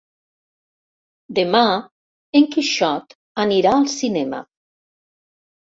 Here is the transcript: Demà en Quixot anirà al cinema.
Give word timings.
Demà 1.39 1.61
en 2.41 2.49
Quixot 2.57 3.15
anirà 3.47 3.77
al 3.83 3.89
cinema. 3.95 4.43